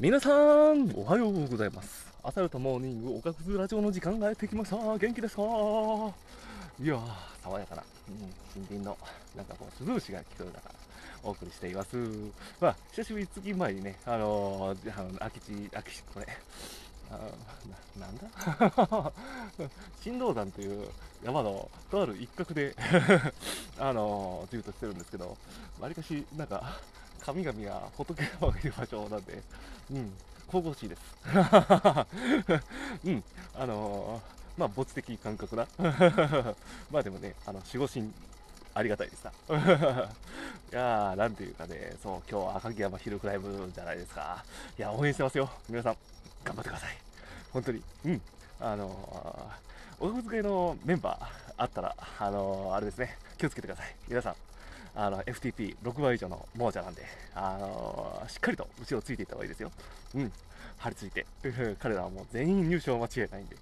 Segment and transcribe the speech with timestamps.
[0.00, 0.30] 皆さ
[0.72, 2.06] ん、おはようございます。
[2.24, 4.76] 朝よとモーニング、おかくずラジオの時間がやってきました。
[4.76, 5.42] 元気ですか？
[5.42, 7.00] いやー、
[7.42, 8.16] 爽やかな、うん、
[8.54, 8.96] 近隣の、
[9.36, 10.70] なんかこう、涼しが聞こえる中、
[11.22, 11.96] お送りしています。
[12.60, 16.26] まあ、久しぶり月前にね、あのー、あの空き地、空き地、これ、
[17.10, 17.18] あ
[18.00, 19.12] ななんだ？
[20.02, 20.88] 新道山という
[21.22, 22.74] 山のとある一角で
[23.78, 25.36] あのー、住としてるんですけど、
[25.80, 26.80] わりかし、なんか、
[27.24, 29.42] 神々や仏がいる場所なんで、
[29.92, 30.12] うん、
[30.50, 31.00] 神々しいです。
[33.04, 33.24] うん、
[33.54, 35.66] あのーまあ、墓地的感覚な。
[36.90, 38.12] まあでもね、あの、守護神、
[38.74, 39.30] ありがたいですな。
[39.48, 44.44] いやー、なんていうかね、そう、今日は赤城山ヒルクライムじゃないですか。
[44.78, 45.50] いや、応援してますよ。
[45.68, 45.96] 皆さん、
[46.44, 46.96] 頑張ってください。
[47.52, 47.82] 本当に。
[48.04, 48.22] うん。
[48.60, 53.94] あのー、おふ付けのメンバーあったら、あのーあれですね、気をつけてください。
[54.06, 54.36] 皆さん、
[54.94, 57.02] あの、FTP6 倍以上の亡者なんで、
[57.34, 59.70] あのーしっかりと後ろついていった方がいいですよ。
[60.14, 60.32] うん。
[60.78, 61.26] 張り付いて。
[61.80, 63.56] 彼らはもう全員入賞間違いないんで。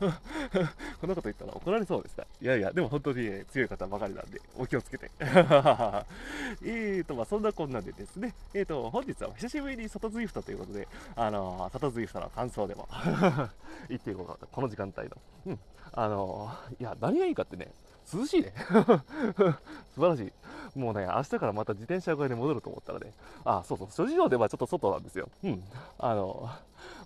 [1.02, 5.10] こんなこと言ったら怒られそうですかいやいや、でも本当に、ね、強い方ばかりなんで、お気をつけて。
[5.18, 10.86] えーと、まあそんなこんなんでですね、えーと、本日は久しぶりに外ズイフトということで、
[11.16, 12.88] あのー、外ズイフトの感想でも
[13.90, 15.16] 言っていこうかと、この時間帯の。
[15.46, 15.58] うん。
[15.90, 17.72] あのー、いや、何がいいかってね、
[18.14, 18.54] 涼しいね。
[19.96, 20.78] 素晴らしい。
[20.78, 23.12] もうね、明日からまた自転車小屋に戻ると思ったらね、
[23.44, 25.28] あ、そうそう、諸事情ではちょっと外なんですよ。
[25.42, 25.64] うん。
[25.98, 26.48] あの、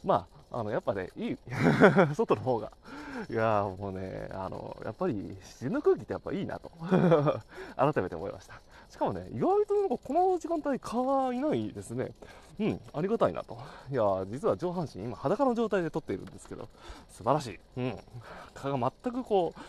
[0.05, 1.37] まあ、あの、やっぱね、いい、
[2.15, 2.73] 外の方が。
[3.31, 6.71] いやーもうね、あの、やっぱり、自然の空気ってやっぱいいなと、
[7.77, 8.61] 改めて思いました。
[8.91, 12.13] しかもね、意外となんかこの時間帯蚊いないですね。
[12.59, 13.59] うん、ありがたいなと。
[13.91, 16.69] いやー実は上半身今裸の状態で撮っているんですけど、
[17.11, 17.61] 素晴らしい。
[17.77, 17.99] うん。
[18.55, 19.61] 蚊が全くこう、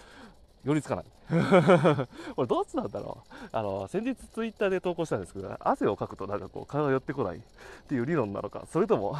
[0.68, 1.06] 寄りつかない。
[2.36, 7.42] これどっちなんだろうあの、先日ツイッターで投稿したんですけど、汗をかくとなんかこう、蚊が寄ってこないっ
[7.88, 9.16] ていう理論なのか、それとも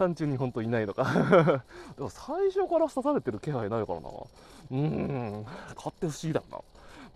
[0.00, 1.04] 単純に本当いないのか
[1.94, 4.08] でも最初から刺されてる気配ないからな。
[4.08, 5.46] うーん、
[5.76, 6.58] 蚊って不思議だな。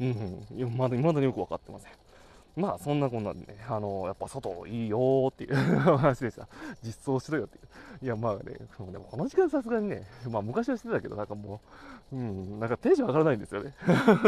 [0.01, 1.93] うん、まだ未だによく分かってません。
[2.57, 5.55] まあそんなこんなんでね、あのやっぱ外いいよーっていう
[5.97, 6.47] 話でした。
[6.83, 8.05] 実装しろよっていう。
[8.05, 8.43] いやまあね、
[8.93, 11.63] でもこの時間さすがにね、まあ昔はしてたけど、なんかも
[12.13, 13.75] う、うん、なんかテンション上がらないんですよね。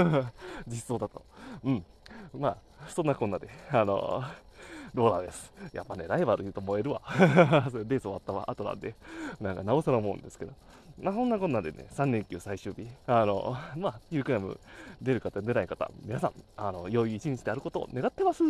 [0.66, 1.22] 実装だと。
[1.62, 1.84] うん。
[2.32, 2.56] まあ、
[2.88, 4.22] そんなこんなで、あの
[4.96, 5.52] ローラーです。
[5.72, 7.02] やっぱね、ライバル言うと燃えるわ。
[7.70, 8.94] それレース終わったわ、後なんで、
[9.40, 10.52] なんかなおさら思うんですけど。
[10.98, 14.58] まあ、そんなこんなでね、3連休最終日、あの、まあ、ヒルクライム
[15.02, 18.42] 出る方、出ない方、皆さん、あの、良い一日であることを願ってます。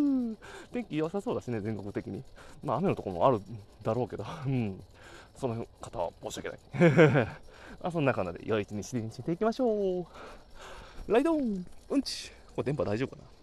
[0.73, 2.23] 天気良さそうだしね、全国的に。
[2.63, 3.41] まあ、雨のところもある
[3.83, 4.81] だろうけど、うん。
[5.35, 7.27] その方は申し訳ない。
[7.83, 10.07] まあ、そんな感じで、良い一日にしていきましょう。
[11.09, 13.36] ライドンうんちこれ電波大丈夫かな？